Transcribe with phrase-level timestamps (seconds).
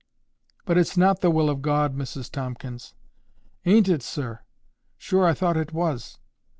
[0.65, 2.95] "But it's not the will of God, Mrs Tomkins."
[3.67, 4.39] "Ain't it, sir?
[4.97, 6.17] Sure I thought it was."